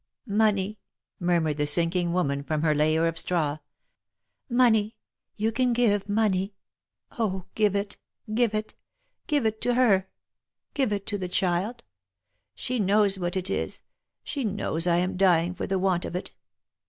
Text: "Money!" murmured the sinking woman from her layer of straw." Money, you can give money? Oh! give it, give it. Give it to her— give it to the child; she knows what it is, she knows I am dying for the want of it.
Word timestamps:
"Money!" 0.25 0.79
murmured 1.19 1.57
the 1.57 1.67
sinking 1.67 2.11
woman 2.11 2.41
from 2.41 2.63
her 2.63 2.73
layer 2.73 3.05
of 3.05 3.19
straw." 3.19 3.59
Money, 4.65 4.95
you 5.35 5.51
can 5.51 5.73
give 5.73 6.09
money? 6.09 6.55
Oh! 7.19 7.45
give 7.53 7.75
it, 7.75 7.97
give 8.33 8.55
it. 8.55 8.73
Give 9.27 9.45
it 9.45 9.61
to 9.61 9.75
her— 9.75 10.09
give 10.73 10.91
it 10.91 11.05
to 11.05 11.19
the 11.19 11.29
child; 11.29 11.83
she 12.55 12.79
knows 12.79 13.19
what 13.19 13.37
it 13.37 13.47
is, 13.51 13.83
she 14.23 14.43
knows 14.43 14.87
I 14.87 14.97
am 14.97 15.17
dying 15.17 15.53
for 15.53 15.67
the 15.67 15.77
want 15.77 16.03
of 16.05 16.15
it. 16.15 16.31